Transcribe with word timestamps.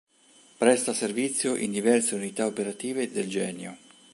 Presta 0.57 0.95
servizio 0.95 1.55
in 1.55 1.69
diverse 1.69 2.15
unità 2.15 2.47
operative 2.47 3.11
del 3.11 3.29
Genio. 3.29 3.77